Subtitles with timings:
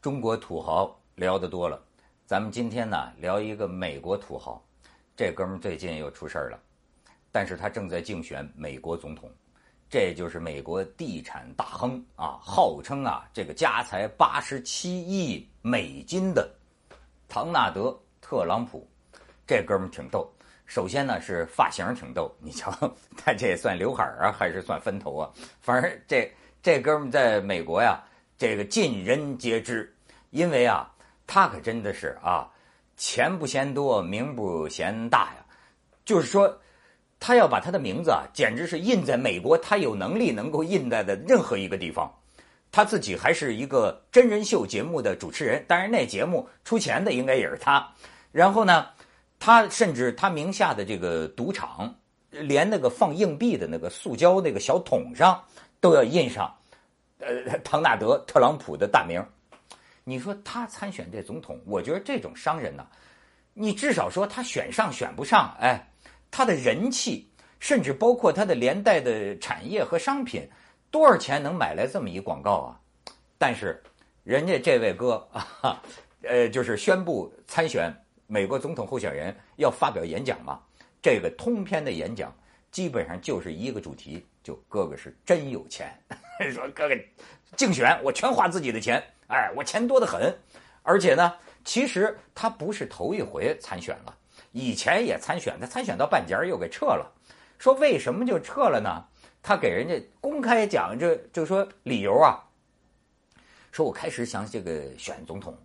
[0.00, 1.78] 中国土豪聊得多了，
[2.24, 4.58] 咱们今天呢聊一个美国土豪。
[5.14, 6.58] 这哥们最近又出事儿了，
[7.30, 9.30] 但是他正在竞选美国总统。
[9.90, 16.50] 这就是美国地产大亨啊，号称啊这个家财八十七亿美金的
[17.28, 17.88] 唐纳德·
[18.22, 18.88] 特朗普。
[19.46, 20.32] 这哥们儿挺逗，
[20.64, 22.72] 首先呢是发型挺逗，你瞧
[23.18, 25.30] 他这也算刘海儿啊还是算分头啊？
[25.60, 28.02] 反正这这哥们儿在美国呀。
[28.40, 29.94] 这个尽人皆知，
[30.30, 30.90] 因为啊，
[31.26, 32.50] 他可真的是啊，
[32.96, 35.44] 钱不嫌多，名不嫌大呀。
[36.06, 36.58] 就是说，
[37.18, 42.10] 他要把他的名字啊，简直是印在美国他有能力能够印在的任何一个地方。
[42.72, 47.86] 他自己还是一个真人秀节目的主持人，当然那节目出钱的应该也是他。
[48.32, 48.86] 然后呢，
[49.38, 51.94] 他甚至他名下的这个赌场，
[52.30, 55.44] 连那个放硬币的那个塑胶那个小桶上
[55.78, 56.50] 都要印上。
[57.20, 59.22] 呃，唐纳德·特朗普的大名，
[60.04, 62.86] 你说他参选这总统，我觉得这种商人呢，
[63.52, 65.92] 你至少说他选上选不上，哎，
[66.30, 70.48] 他的人气，甚至包括他的连带的产业和商品，
[70.90, 72.80] 多少钱能买来这么一广告啊？
[73.36, 73.82] 但是
[74.24, 75.82] 人家这位哥啊，
[76.22, 77.94] 呃，就是宣布参选
[78.26, 80.60] 美国总统候选人要发表演讲嘛，
[81.02, 82.34] 这个通篇的演讲
[82.70, 85.92] 基本上就是一个主题，就哥哥是真有钱。
[86.52, 86.94] 说哥哥，
[87.56, 90.34] 竞选我全花自己的钱，哎，我钱多得很，
[90.82, 94.16] 而且呢，其实他不是头一回参选了，
[94.52, 97.12] 以前也参选，他参选到半截又给撤了。
[97.58, 99.04] 说为什么就撤了呢？
[99.42, 102.40] 他给人家公开讲，这就说理由啊，
[103.72, 105.58] 说我开始想这个选总统，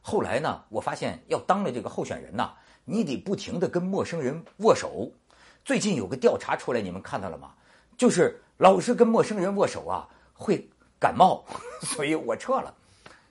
[0.00, 2.54] 后来呢，我发现要当了这个候选人呐，
[2.84, 5.10] 你得不停的跟陌生人握手。
[5.64, 7.52] 最近有个调查出来，你们看到了吗？
[7.96, 10.08] 就是老是跟陌生人握手啊。
[10.34, 11.44] 会感冒，
[11.82, 12.74] 所以我撤了。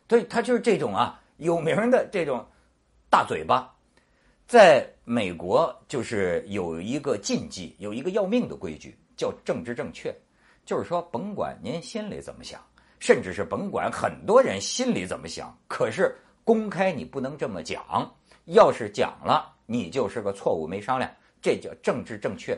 [0.08, 2.46] 对他就是这种啊，有名的这种
[3.10, 3.70] 大嘴巴，
[4.48, 10.16] 在美国就是有一个禁忌，有一个要命的规矩，叫政治正确。
[10.66, 12.62] 就是说，甭管您心里怎么想，
[13.00, 18.10] 甚至是甭管很多人心里怎么想，可是公开你不能这么讲。
[18.46, 21.12] 要是讲了，你就是个错误，没商量。
[21.42, 22.58] 这叫政治正确。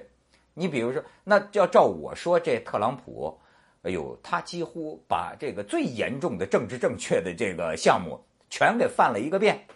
[0.53, 3.39] 你比如说，那要照我说，这特朗普。
[3.83, 8.17] 哎呦，他几乎把这个最严重的政治正确的这个项目
[8.49, 9.67] 全给犯了一个遍，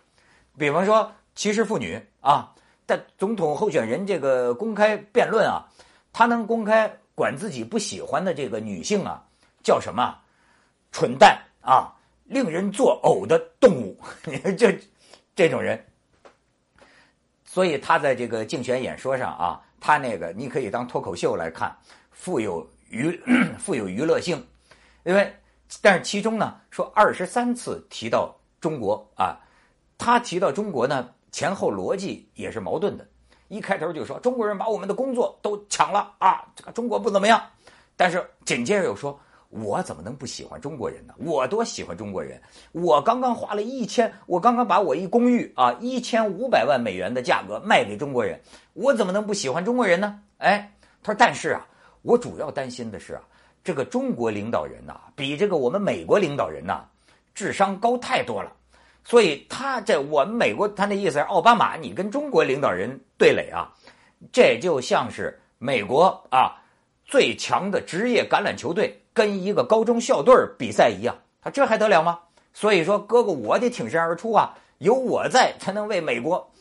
[0.57, 5.67] 比方说歧视妇女啊，在总统候选人这个公开辩论啊，
[6.13, 9.22] 他能公开管自己不喜欢的这个女性啊，
[9.62, 10.17] 叫什么
[10.94, 11.91] 蠢蛋啊，
[12.23, 14.79] 令人作呕的动物，你看这
[15.35, 15.85] 这种人，
[17.57, 21.75] 所以他在这个竞选演说上啊，他那个你可以当脱口秀来看，
[22.12, 22.63] 富有。
[22.90, 23.19] 娱
[23.57, 24.45] 富有娱乐性，
[25.03, 25.35] 因为
[25.81, 28.31] 但是其中呢说二十三次提到
[28.62, 29.35] 中国啊，
[29.97, 33.03] 他提到中国呢前后逻辑也是矛盾的。
[33.47, 37.41] 一开头就说中国人把我们的工作都抢了啊，这个中国不怎么样。
[37.96, 39.19] 但是紧接着又说，
[39.50, 41.13] 我怎么能不喜欢中国人呢？
[41.18, 42.41] 我多喜欢中国人！
[42.72, 48.40] 我刚刚花了一千，我刚刚把我一公寓啊一千五百万美元的价格卖给中国人，
[48.74, 50.19] 我怎么能不喜欢中国人呢？
[50.38, 50.72] 哎，
[51.02, 51.66] 他说，但是啊。
[52.03, 53.22] 我主要担心的是啊，
[53.66, 56.85] 这个中国领导人呐，比这个我们美国领导人呐，
[57.34, 58.53] 智商高太多了。
[59.03, 63.74] 所以他这我们美国，他那意思是奥巴马，你跟中国领导人对垒啊，
[64.31, 66.56] 这就像是美国啊
[67.03, 72.19] 最强的职业橄榄球队跟一个高中校队比赛一样，他这还得了吗？
[72.53, 76.53] 所以说，哥哥我得挺身而出啊，有我在才能为美国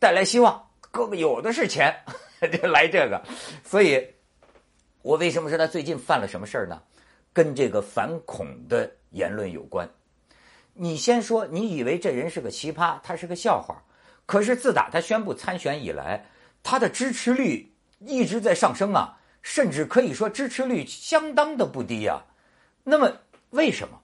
[0.00, 0.60] 带来希望。
[0.90, 1.94] 哥哥有的是钱，
[2.60, 3.22] 就来这个，
[3.64, 4.04] 所以。
[5.02, 6.82] 我为什么说他最近犯了什么事儿呢？
[7.32, 9.88] 跟这个反恐的言论有关。
[10.74, 13.82] 你先说，你以为这人是个奇葩，他是个笑话。
[14.26, 16.26] 可是自打他宣布参选以来，
[16.62, 22.22] 他的支持率一直在上升啊，甚至可以说支持率相当的不低啊。
[22.84, 23.12] 那么
[23.50, 24.00] 为什么？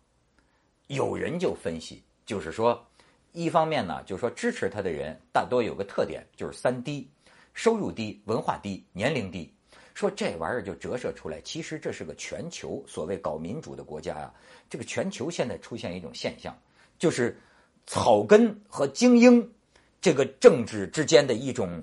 [0.88, 2.86] 有人就分析，就是说，
[3.32, 7.10] 一方面呢，就是说支持他的人大多有个特点，就是三低：
[7.54, 9.52] 收入低、文化低、年龄低。
[9.94, 14.32] 说这玩意儿就折射出来，其实这是个全球所谓搞民主的国家呀。
[14.68, 16.54] 这个全球现在出现一种现象，
[16.98, 17.40] 就是
[17.86, 19.52] 草根和精英
[20.00, 21.82] 这个政治之间的一种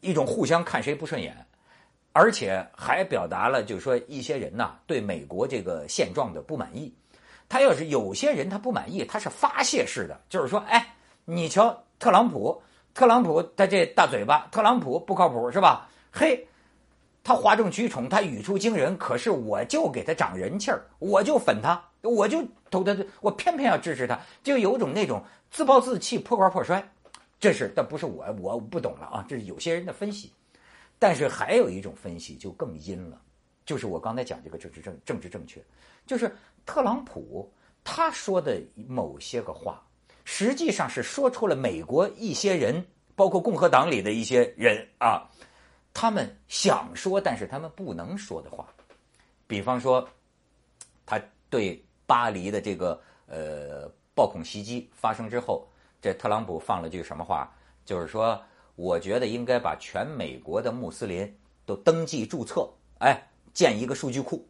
[0.00, 1.43] 一种互相看谁不顺眼，
[2.14, 6.90] 而且还表达了就是说一些人呐对美国这个现状的不满意。
[7.48, 10.94] 他要是有些人他不满意，他是发泄式的，就是说，哎，
[11.26, 12.62] 你瞧特朗普，
[12.94, 15.86] 特朗普他这大嘴巴，特朗普不靠谱是吧？
[16.10, 16.46] 嘿。
[17.26, 26.86] 他哗众取宠，他语出惊人，可是我就给他长人气儿，我就粉他，我就都的我偏偏要支持他，就有种那种自暴自弃、破罐破摔。
[27.40, 29.24] 这是，但不是我，我不懂了啊。
[29.26, 30.30] 这是有些人的分析，
[31.04, 33.20] 但是还有一种分析就更阴了，
[33.66, 35.62] 就是我刚才讲这个政治正政治正确，
[36.06, 36.34] 就是
[36.64, 37.52] 特朗普
[37.84, 38.58] 他说的
[38.88, 39.86] 某些个话，
[40.24, 42.82] 实际上是说出了美国一些人，
[43.14, 45.28] 包括共和党里的一些人啊，
[45.92, 48.66] 他们想说但是他们不能说的话，
[49.46, 50.08] 比方说，
[51.04, 51.20] 他
[51.50, 55.68] 对巴黎的这个呃暴恐袭击发生之后。
[56.00, 57.54] 这特朗普放了句什么话？
[57.84, 58.42] 就是说，
[58.76, 62.68] 我觉得应该把全美国的穆斯林都登记注册，
[62.98, 64.46] 哎，建一个数据库。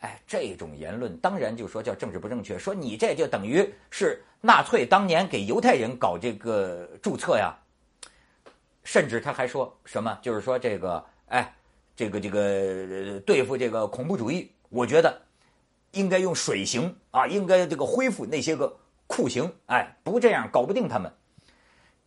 [0.00, 7.56] 哎，这种言论当然就说叫政治不正确，说你这就等于是纳粹当年给犹太人搞这个注册呀。
[8.84, 11.54] 甚至他还说什么，就是说这个，哎，
[11.96, 15.22] 这个这个对付这个恐怖主义，我觉得
[15.92, 18.78] 应该用水刑啊，应该这个恢复那些个。
[19.08, 21.12] 酷刑，哎，不这样搞不定他们。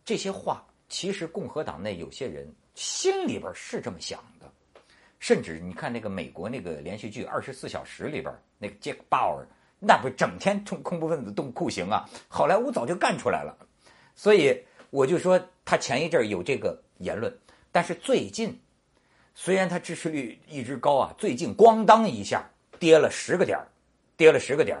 [0.04, 4.52] 这些话其实共和党内有些人心里边是这么想的，
[5.20, 9.46] 甚至你看那个美国那个连续剧《二十四小时》里边那个杰克鲍尔，
[9.78, 12.06] 那不整天冲恐怖分子动酷刑啊？
[12.28, 13.56] 好莱坞早就干出来了。
[14.14, 17.32] 所以我就说他前一阵有这个言论，
[17.70, 18.60] 但是最近
[19.34, 22.44] 虽然他支持率一直高啊，最近咣当一下
[22.78, 23.58] 跌了十个点
[24.16, 24.76] 跌了十个点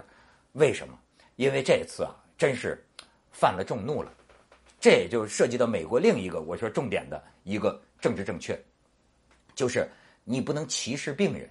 [0.52, 0.98] 为什么？
[1.36, 2.84] 因为这次啊，真是
[3.30, 4.12] 犯了众怒了，
[4.80, 8.58] 这也就涉及到美国另一个我说重点的一个政治正确，
[9.54, 9.86] 就是
[10.24, 11.46] 你不能歧视病人，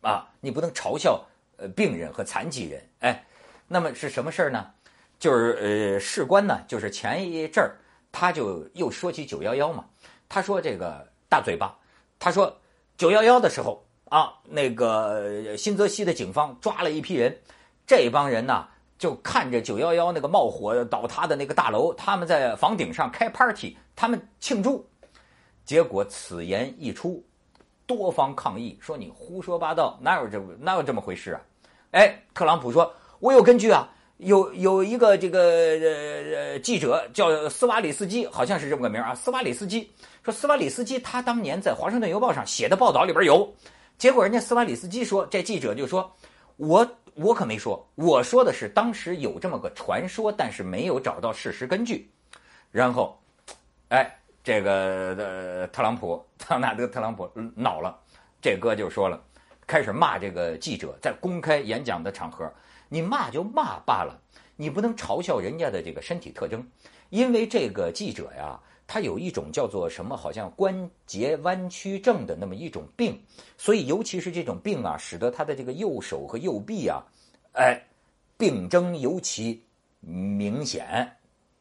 [0.00, 1.20] 啊，你不能嘲笑
[1.56, 3.26] 呃病人和残疾人，哎，
[3.66, 4.70] 那么是什么事儿呢？
[5.18, 7.76] 就是呃，事关呢，就是前一阵儿
[8.12, 9.84] 他就又说起九幺幺嘛，
[10.28, 11.76] 他说这个大嘴巴，
[12.20, 12.56] 他说
[12.96, 17.36] 九幺幺的时候啊，那个新泽西的警方抓了一批人，
[17.84, 18.68] 这帮人呢。
[18.98, 24.84] 就看着九幺幺那个冒火倒塌的那个大楼，他们在房顶上开 party，他们庆祝。
[25.64, 27.24] 结果此言一出，
[27.86, 31.40] 多方抗议说你胡说八道，哪有这哪有这么回事啊？
[31.92, 39.14] 哎，特朗普说，我有根据啊，有有一个这个呃记者叫斯瓦里斯基，好像是这么个名啊。
[39.14, 39.88] 斯瓦里斯基
[40.24, 43.54] 说，斯瓦里斯基他当年在华盛顿邮报上写的报道里边有。
[43.96, 46.10] 结果人家斯瓦里斯基说，这记者就说，
[46.56, 46.84] 我。
[47.20, 52.08] 我可没说，我说的是当时有这么个传说，但是没有找到事实根据。
[52.70, 53.20] 然后，
[53.88, 54.08] 哎，
[54.44, 57.98] 这个呃，特朗普，唐纳德·特朗普恼了，
[58.40, 59.20] 这哥就说了，
[59.66, 62.48] 开始骂这个记者，在公开演讲的场合，
[62.88, 64.16] 你骂就骂罢了，
[64.54, 66.64] 你不能嘲笑人家的这个身体特征，
[67.10, 68.60] 因为这个记者呀。
[68.90, 73.20] 他有一种叫做什么，好像关节弯曲症的那么一种病，
[73.58, 77.04] 所以尤其是这种病啊，使得他的这个右手和右臂啊，
[77.52, 77.78] 哎，
[78.38, 79.62] 病征尤其
[80.00, 81.06] 明显。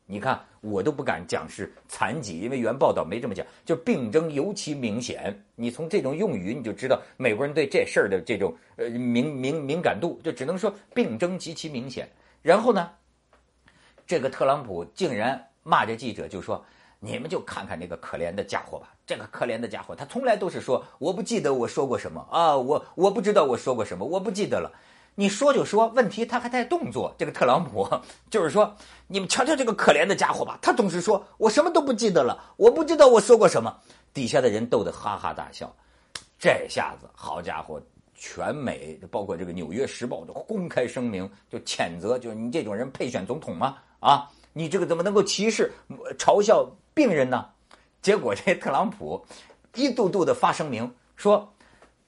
[0.06, 5.38] 你看，我都不敢讲是残疾，因为原报道没这么讲，就病征尤其明显。
[5.56, 12.10] 你从这种用语你就知道美国人对这事儿的这种呃敏敏敏感度，就只能说病征极其明显。
[12.42, 12.90] 然后呢，
[14.06, 16.66] 这个特朗普竟然骂这记者，就说。
[17.00, 24.71] 你们就看看那个可怜的家伙吧，这个可怜的家伙，他从来都是说我不记得我说过什么啊，我我不知道我说过什么，我不记得了。
[25.19, 27.12] 你说就说，问题他还带动作。
[27.18, 27.90] 这个特朗普
[28.30, 28.76] 就是说，
[29.07, 33.76] 你们瞧瞧这个可怜的家伙吧，他总是说我什么都不记得了，我不知道我说过什么。
[34.14, 35.76] 底下的人逗得哈哈大笑。
[36.38, 37.81] 这下子，好家伙，
[38.14, 43.78] 全美包括这个《纽约时报》都公开声明，就谴责，就是你这种人配选总统吗？
[44.00, 45.71] 啊，你这个怎么能够歧视、
[46.19, 46.64] 嘲笑？
[46.97, 47.45] 病人呢？
[48.01, 49.23] 结果这特朗普
[49.75, 51.54] 一度度的发声明说：“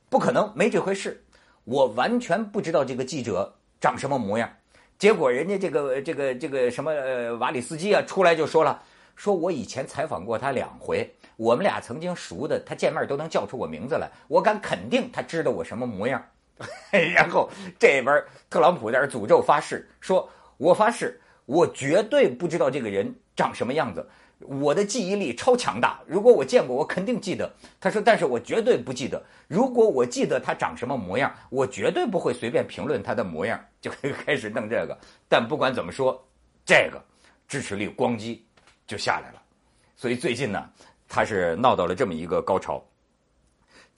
[0.10, 1.24] 不可能，没这回事，
[1.66, 4.52] 我完全不知道这个记者长什么模样。”
[4.98, 6.92] 结果人家这个这个这个什么
[7.38, 8.82] 瓦里斯基啊出来就说了
[9.16, 16.20] ：“说我以前采访过他两回，我们俩曾经熟的，他见面都能叫出我名字来，我敢肯定他知道我什么模样。”
[17.14, 20.28] 然后这边特朗普在这诅咒发誓说
[20.58, 27.52] ：“我发誓，我绝对不知道这个人长什么样子。”我的记忆力超强大，如果我见过，我肯定记得。
[27.80, 29.22] 他说，但是我绝对不记得。
[29.48, 33.60] 如果我记得他长什么模样，我绝对不会随便评论他的模样。
[33.82, 33.92] 就
[34.26, 34.98] 开始弄这个。
[35.28, 36.26] 但不管怎么说，
[36.66, 37.04] 这个
[37.48, 38.40] 支持率咣叽
[38.88, 39.42] 就下来了。
[39.98, 40.70] 所以最近呢，
[41.08, 42.82] 他是闹到了这么一个高潮。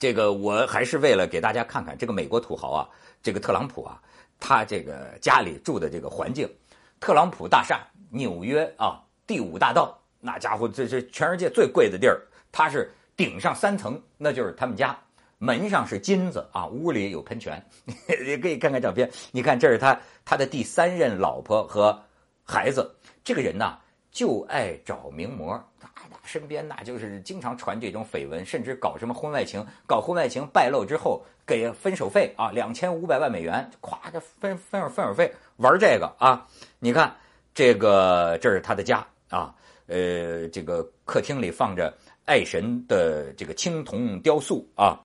[0.00, 2.88] 这个我还是为了给大家看看这个美国土豪啊，
[3.22, 4.02] 这个特朗普啊，
[4.40, 6.52] 他这个家里住的这个环境，
[6.98, 7.80] 特朗普大厦，
[8.10, 10.01] 纽约啊，第五大道。
[10.24, 12.22] 那家伙，这是全世界最贵的地儿。
[12.52, 14.96] 他是顶上三层，那就是他们家。
[15.38, 17.60] 门上是金子啊，屋里有喷泉，
[18.24, 19.10] 也可以看看照片。
[19.32, 22.00] 你看，这是他他的第三任老婆和
[22.44, 22.94] 孩子。
[23.24, 23.76] 这个人呐，
[24.12, 25.90] 就爱找名模，他
[26.22, 29.66] 身边那就是经常传这种绯闻，甚至搞什么婚外情。
[29.84, 36.46] 搞婚外情败露之后，给分手费啊，两千五百万美元，咵，这分分手分手费，玩这个啊。
[36.78, 37.16] 你看，
[37.52, 39.52] 这个这是他的家啊，
[39.86, 41.92] 呃，这个客厅里放着
[42.24, 45.00] 爱神的这个青铜雕塑啊。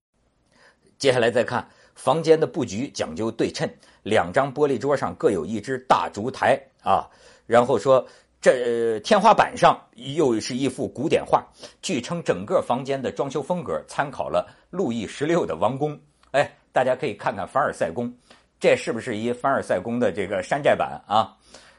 [0.98, 3.70] 接下来再看房间的布局讲究对称，
[4.04, 7.08] 两张玻璃桌上各有一只大烛台啊。
[7.46, 8.06] 然后说
[8.40, 11.46] 这天花板上又是一幅古典画，
[11.82, 16.00] 据称整个房间的装修风格参考了路易十六的王宫。
[16.32, 18.14] 哎，大家可以看看凡尔赛宫，
[18.60, 21.36] 这是不是一凡尔赛宫的这个山寨版啊？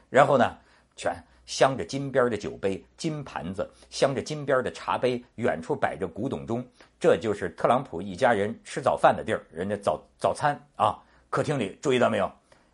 [0.09, 0.57] 然后呢，
[0.95, 1.15] 全。
[1.49, 6.63] 镶着金边的酒杯、金盘子，镶着金边的茶杯，远处摆着古董钟，
[6.99, 10.95] 这就是特朗普一家人吃早饭的地儿，人家早早餐啊。
[11.31, 12.31] 客厅里注意到没有？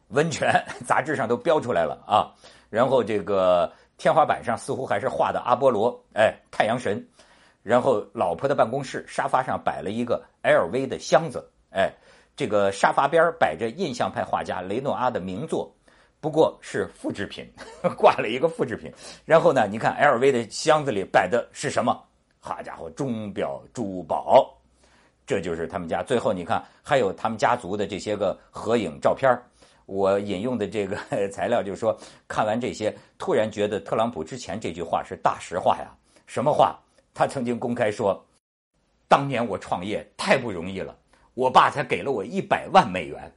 [0.09, 2.27] 温泉 杂志上都标出来了啊。
[2.69, 7.01] 然后这个天花板上似乎还是画的阿波罗，哎，太阳神。
[7.63, 11.89] 然后老婆的办公室沙发上摆了一个 LV 的箱子，哎，
[12.35, 15.73] 这个沙发边摆着印象派画家雷诺阿的名作。
[16.25, 17.47] 不过是复制品，
[17.95, 18.91] 挂了一个复制品。
[19.25, 22.03] 然后呢，你看 LV 的箱子里摆的是什么？
[22.39, 24.51] 好家伙，钟表、珠宝，
[25.23, 26.01] 这就是他们家。
[26.01, 29.39] 最后你看，还有他们家族的这些个合影照片。
[29.85, 30.97] 我引用的这个
[31.29, 31.95] 材料就是说，
[32.27, 35.95] 看完这些，突然觉得特朗普之前这句话是大实话呀。
[36.25, 36.75] 什么话？
[37.13, 38.19] 他曾经公开说，
[39.07, 40.97] 当年我创业太不容易了，
[41.35, 43.31] 我爸才给了我一百万美元。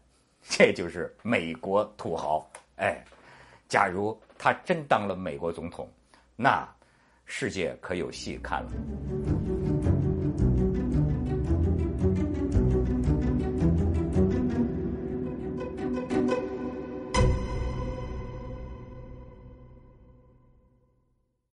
[0.48, 2.50] 这就是美国土豪。
[2.78, 3.04] 哎，
[3.68, 5.88] 假如他真当了美国总统，
[6.36, 6.66] 那
[7.26, 9.57] 世界可有戏看了。